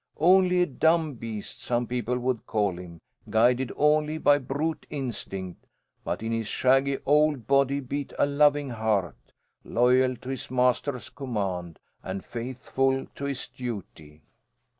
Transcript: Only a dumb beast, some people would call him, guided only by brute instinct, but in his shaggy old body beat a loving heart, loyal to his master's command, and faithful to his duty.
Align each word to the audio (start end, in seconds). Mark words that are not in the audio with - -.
Only 0.17 0.63
a 0.63 0.65
dumb 0.65 1.13
beast, 1.13 1.61
some 1.61 1.85
people 1.85 2.17
would 2.17 2.47
call 2.47 2.79
him, 2.79 3.01
guided 3.29 3.71
only 3.75 4.17
by 4.17 4.39
brute 4.39 4.87
instinct, 4.89 5.67
but 6.03 6.23
in 6.23 6.31
his 6.31 6.47
shaggy 6.47 6.97
old 7.05 7.45
body 7.45 7.79
beat 7.81 8.11
a 8.17 8.25
loving 8.25 8.71
heart, 8.71 9.31
loyal 9.63 10.15
to 10.15 10.29
his 10.29 10.49
master's 10.49 11.11
command, 11.11 11.77
and 12.01 12.25
faithful 12.25 13.05
to 13.13 13.25
his 13.25 13.47
duty. 13.47 14.23